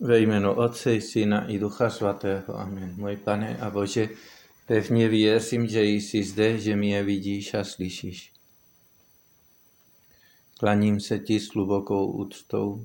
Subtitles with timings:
[0.00, 2.58] Ve jménu Otce, i Syna i Ducha Svatého.
[2.58, 2.94] Amen.
[2.96, 4.08] Můj pane a Bože,
[4.66, 8.32] pevně věřím, že jsi zde, že mě vidíš a slyšíš.
[10.58, 12.84] Klaním se ti s hlubokou úctou.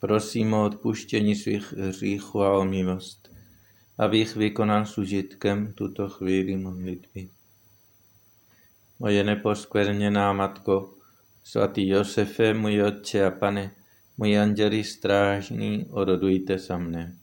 [0.00, 3.30] Prosím o odpuštění svých hříchů a o milost,
[3.98, 7.28] abych vykonal s užitkem tuto chvíli modlitby.
[8.98, 10.94] Moje neposkvrněná Matko,
[11.44, 13.70] svatý Josefe, můj Otče a Pane,
[14.16, 17.16] můj anděli strážný, orodujte za mne.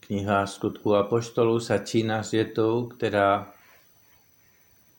[0.00, 3.54] Kniha skutku apoštolů začíná s větou, která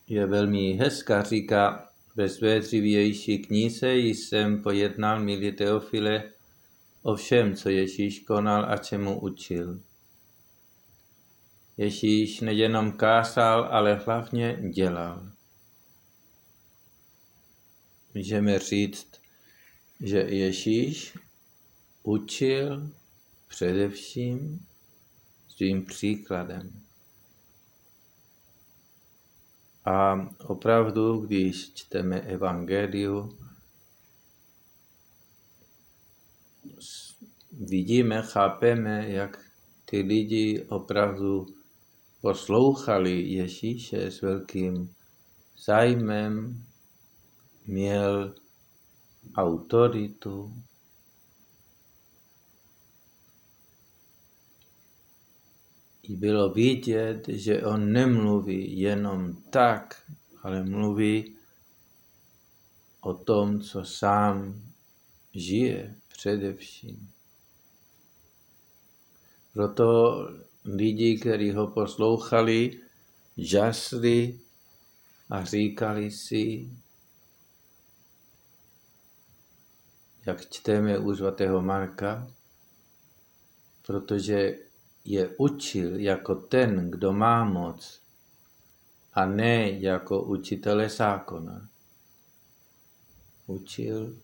[0.08, 6.23] je velmi hezká, říká, ve své dřívější knize jsem pojednal, milí Teofile,
[7.02, 9.80] o všem, co Ježíš konal a čemu učil.
[11.78, 15.33] Ježíš nejenom kázal, ale hlavně dělal
[18.13, 19.08] můžeme říct,
[19.99, 21.17] že Ježíš
[22.03, 22.92] učil
[23.47, 24.66] především
[25.50, 26.84] svým příkladem.
[29.86, 33.38] A opravdu, když čteme Evangeliu,
[37.52, 39.45] vidíme, chápeme, jak
[39.86, 41.47] ty lidi opravdu
[42.22, 44.94] poslouchali Ježíše s velkým
[45.66, 46.64] zájmem,
[47.66, 48.36] měl
[49.36, 50.53] autoritu,
[56.03, 61.36] i bylo vidět, že on nemluví jenom tak, ale mluví
[63.02, 64.61] o tom, co sám
[65.34, 67.09] žije především.
[69.53, 70.17] Proto
[70.66, 72.80] lidi, kteří ho poslouchali,
[73.38, 74.39] žasli
[75.30, 76.69] a říkali si,
[80.25, 82.27] jak čteme u svatého Marka,
[83.85, 84.57] protože
[85.05, 88.01] je učil jako ten, kdo má moc,
[89.13, 91.69] a ne jako učitele zákona.
[93.47, 94.16] Učil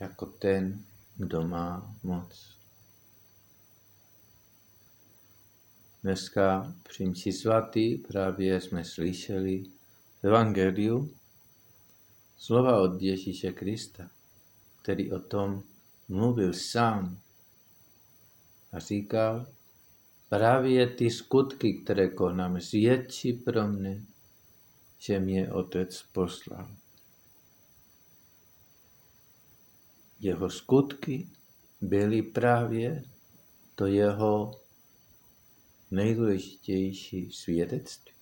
[0.00, 0.84] jako ten,
[1.16, 2.56] kdo má moc.
[6.02, 9.64] Dneska při mši svatý právě jsme slyšeli
[10.22, 11.14] v Evangeliu
[12.38, 14.15] slova od Ježíše Krista
[14.86, 15.62] který o tom
[16.08, 17.20] mluvil sám
[18.72, 19.46] a říkal,
[20.28, 24.02] právě ty skutky, které konám, zvětší pro mne,
[24.98, 26.76] že mě otec poslal.
[30.20, 31.28] Jeho skutky
[31.80, 33.04] byly právě
[33.74, 34.60] to jeho
[35.90, 38.12] nejdůležitější svědectví.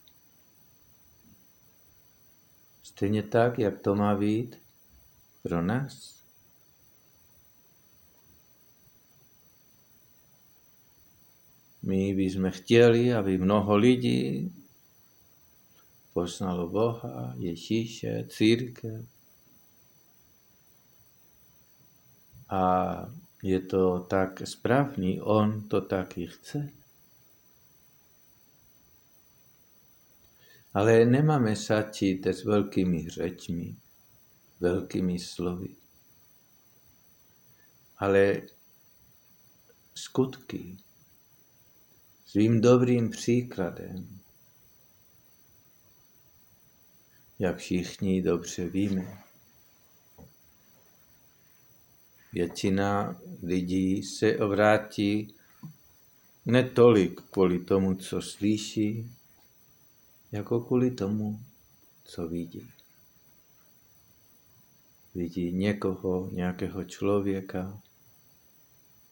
[2.83, 4.57] Stejně tak, jak to má být
[5.43, 6.14] pro nás.
[11.87, 14.53] My bychom chtěli, aby mnoho lidí
[16.13, 19.05] poznalo Boha, Ježíše, církev.
[22.49, 22.95] A
[23.43, 26.71] je to tak správný, on to taky chce.
[30.75, 33.77] Ale nemáme začít s velkými řečmi,
[34.61, 35.77] velkými slovy.
[37.99, 38.43] Ale
[39.95, 40.77] skutky,
[42.35, 44.21] svým dobrým příkladem.
[47.39, 49.19] Jak všichni dobře víme.
[52.33, 55.35] Většina lidí se obrátí
[56.47, 59.11] netolik kvůli tomu, co slyší,
[60.33, 61.41] jako kvůli tomu,
[62.05, 62.71] co vidí.
[65.15, 67.83] Vidí někoho, nějakého člověka,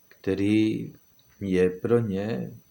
[0.08, 0.94] který
[1.40, 2.61] je pro ně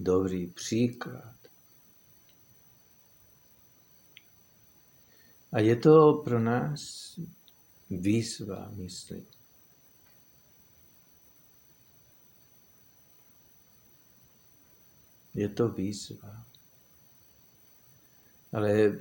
[0.00, 1.34] dobrý příklad.
[5.52, 7.14] A je to pro nás
[7.90, 9.26] výzva, myslím.
[15.34, 16.46] Je to výzva.
[18.52, 18.98] Ale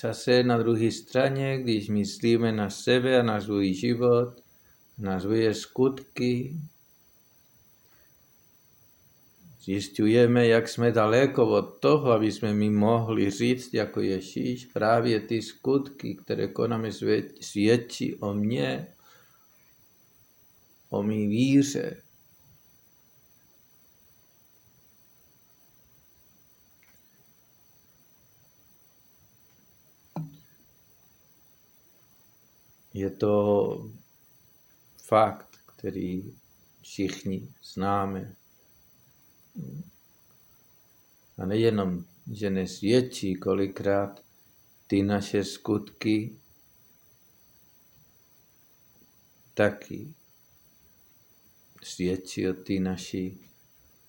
[0.00, 4.42] zase na druhé straně, když myslíme na sebe a na svůj život,
[4.98, 6.60] na svoje skutky,
[9.62, 15.42] Zjišťujeme, jak jsme daleko od toho, aby jsme mi mohli říct jako Ježíš právě ty
[15.42, 16.90] skutky, které konáme
[17.40, 18.86] svědčí o mně,
[20.90, 22.02] o mý víře.
[32.94, 33.90] je to
[34.96, 36.22] fakt, který
[36.82, 38.36] všichni známe.
[41.38, 44.24] A nejenom, že nesvědčí kolikrát
[44.86, 46.36] ty naše skutky,
[49.54, 50.14] taky
[51.82, 53.40] svědčí o ty naší,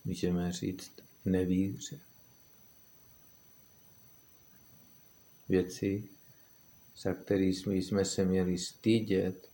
[0.05, 0.91] můžeme říct,
[1.25, 1.99] nevíře.
[5.49, 6.03] Věci,
[6.97, 9.49] za kterými jsme se měli stydět,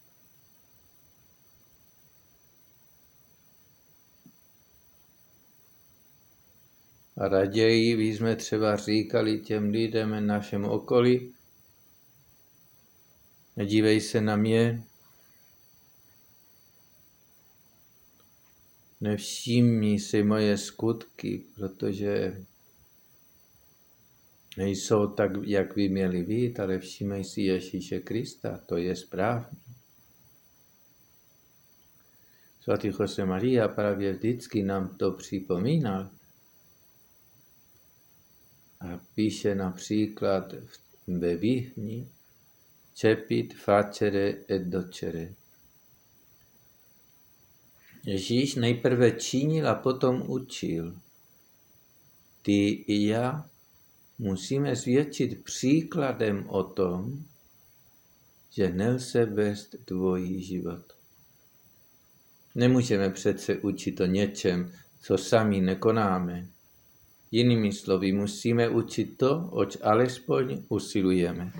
[7.28, 11.34] raději bychom třeba říkali těm lidem v našem okolí,
[13.56, 14.84] nedívej se na mě,
[19.02, 22.46] nevšimni si moje skutky, protože
[24.58, 29.58] nejsou tak, jak by měli být, ale všímej si Ježíše Krista, to je správně.
[32.62, 36.10] Svatý Jose Maria právě vždycky nám to připomínal.
[38.80, 40.54] A píše například
[41.08, 42.08] ve Vihni
[42.94, 45.34] Čepit facere et docere.
[48.06, 50.96] Ježíš nejprve činil a potom učil.
[52.42, 53.50] Ty i já
[54.20, 57.26] musíme svědčit příkladem o tom,
[58.50, 60.94] že nelze vést dvojí život.
[62.56, 66.48] Nemůžeme přece učit o něčem, co sami nekonáme.
[67.32, 71.54] Jinými slovy, musíme učit to, oč alespoň usilujeme.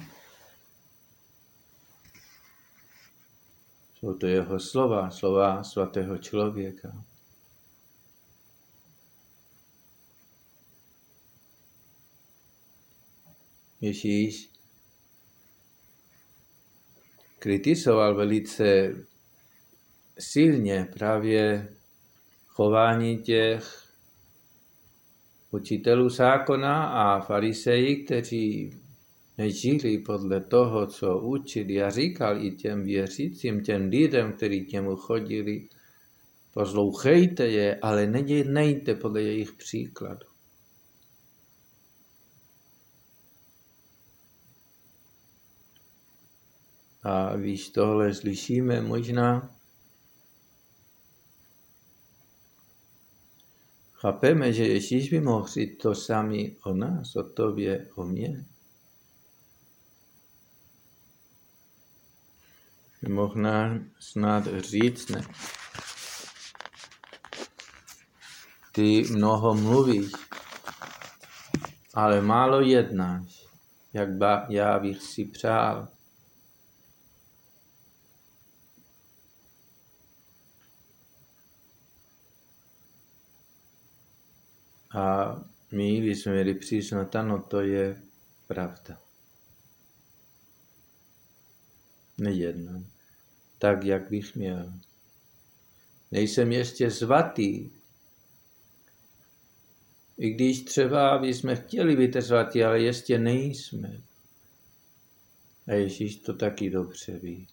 [3.94, 7.06] Jsou to jeho slova, slova svatého člověka.
[13.82, 14.50] Ježíš
[17.40, 18.96] kritizoval velice
[20.20, 21.74] silně právě
[22.48, 23.89] chování těch
[25.52, 28.72] učitelů zákona a fariseji, kteří
[29.38, 34.96] nežili podle toho, co učili a říkal i těm věřícím, těm lidem, kteří k němu
[34.96, 35.68] chodili,
[36.54, 40.26] poslouchejte je, ale nedělejte podle jejich příkladu.
[47.04, 49.59] A když tohle slyšíme, možná
[54.02, 58.46] chápeme, že Ježíš by mohl říct to sami o nás, o tobě, o mě.
[63.08, 65.22] Mohl nám snad říct, ne?
[68.72, 70.12] Ty mnoho mluvíš,
[71.94, 73.46] ale málo jednáš,
[73.94, 75.88] jak ba, já bych si přál.
[85.00, 85.36] A
[85.72, 88.02] my bychom měli přiznat, ano, to je
[88.48, 89.02] pravda.
[92.18, 92.86] Nejednám
[93.60, 94.74] tak, jak bych měl.
[96.12, 97.70] Nejsem ještě svatý.
[100.18, 104.02] I když třeba bychom chtěli být svatí, ale ještě nejsme.
[105.68, 107.48] A Ježíš to taky dobře ví.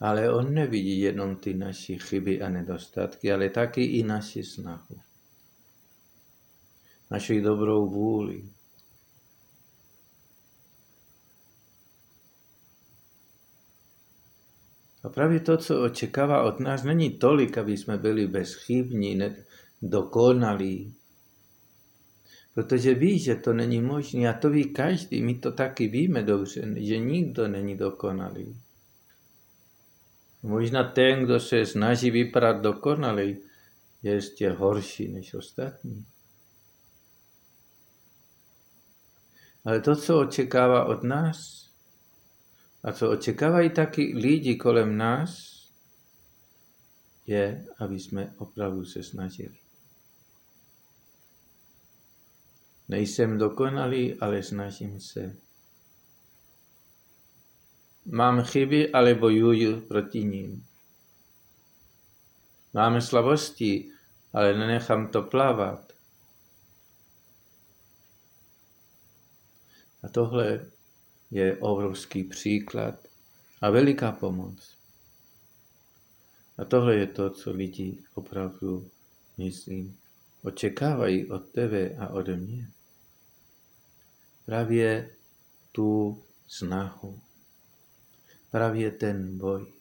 [0.00, 5.00] Ale on nevidí jenom ty naše chyby a nedostatky, ale taky i naši snahu.
[7.10, 8.42] Naši dobrou vůli.
[15.02, 19.18] A právě to, co očekává od nás, není tolik, aby jsme byli bezchybní,
[19.82, 20.94] dokonalí.
[22.54, 26.74] Protože ví, že to není možné a to ví každý, my to taky víme dobře,
[26.76, 28.56] že nikdo není dokonalý.
[30.42, 33.38] Možná ten, kdo se snaží vypadat dokonalý,
[34.02, 36.06] je ještě horší než ostatní.
[39.64, 41.68] Ale to, co očekává od nás,
[42.82, 45.58] a co očekávají taky lidi kolem nás,
[47.26, 49.58] je, aby jsme opravdu se snažili.
[52.88, 55.36] Nejsem dokonalý, ale snažím se.
[58.10, 60.64] Mám chyby, ale bojuju proti ním.
[62.74, 63.90] Máme slabosti,
[64.32, 65.92] ale nenechám to plavat.
[70.02, 70.66] A tohle
[71.30, 72.94] je obrovský příklad
[73.60, 74.76] a veliká pomoc.
[76.58, 78.90] A tohle je to, co lidi opravdu,
[79.38, 79.98] myslím,
[80.42, 82.68] očekávají od tebe a ode mě.
[84.46, 85.10] Právě
[85.72, 87.20] tu snahu
[88.50, 89.72] právě ten boj.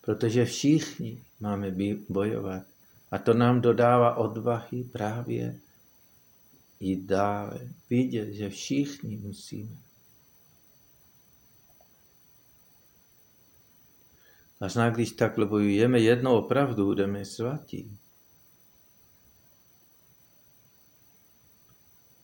[0.00, 1.74] Protože všichni máme
[2.08, 2.62] bojovat.
[3.10, 5.60] A to nám dodává odvahy právě
[6.80, 7.68] jít dále.
[7.90, 9.76] Vidět, že všichni musíme.
[14.60, 17.98] A když takhle bojujeme, jednou opravdu budeme svatí.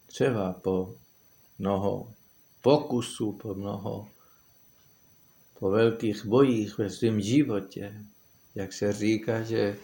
[0.07, 0.95] Třeba po
[1.59, 2.15] mnoho
[2.63, 4.09] pokusů, po mnoho,
[5.59, 8.05] po velkých bojích ve svém životě,
[8.55, 9.77] jak se říká, že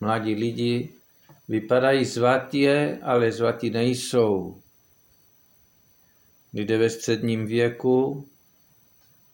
[0.00, 0.94] mladí lidi
[1.48, 2.68] vypadají svatí,
[3.02, 4.62] ale svatí nejsou.
[6.54, 8.28] Lidé ve středním věku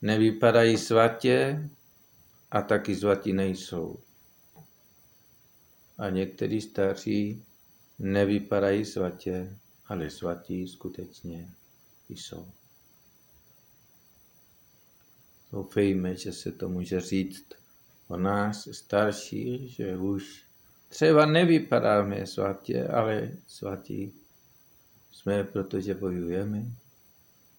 [0.03, 1.69] nevypadají svatě
[2.51, 3.99] a taky svatí nejsou.
[5.99, 7.45] A někteří staří
[7.99, 11.49] nevypadají svatě, ale svatí skutečně
[12.09, 12.47] jsou.
[15.57, 17.45] Doufejme, že se to může říct
[18.09, 20.45] o nás starší, že už
[20.89, 24.13] třeba nevypadáme svatě, ale svatí
[25.13, 26.67] jsme, protože bojujeme.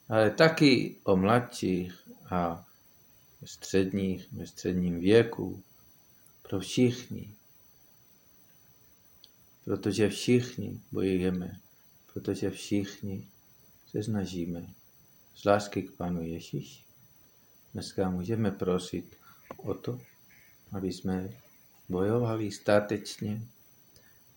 [0.09, 2.67] Ale taky o mladších a
[3.43, 5.63] středních, ve středním věku,
[6.41, 7.35] pro všichni.
[9.65, 11.59] Protože všichni bojujeme,
[12.13, 13.27] protože všichni
[13.87, 14.67] se snažíme
[15.35, 16.86] z lásky k Panu Ježíši.
[17.73, 19.15] Dneska můžeme prosit
[19.57, 19.99] o to,
[20.71, 21.29] aby jsme
[21.89, 23.41] bojovali statečně.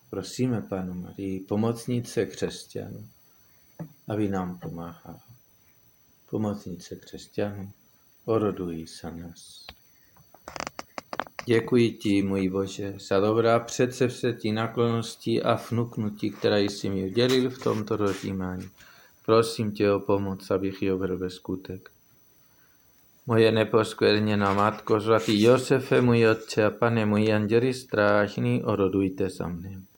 [0.09, 3.07] Prosíme Panu Marii, pomocnice křesťanů,
[4.07, 5.21] aby nám pomáhala.
[6.29, 7.71] Pomocnice křesťanů,
[8.25, 9.65] orodují se nás.
[11.45, 17.49] Děkuji ti, můj Bože, za dobrá přece všetí naklonosti a vnuknutí, které jsi mi udělil
[17.49, 18.69] v tomto rozjímání.
[19.25, 21.91] Prosím tě o pomoc, abych ji obrl skutek.
[23.25, 29.81] Moje neposkvrněná Matko, svatý Josefe, můj Otče a Pane, můj anděli strážný, orodujte za mne.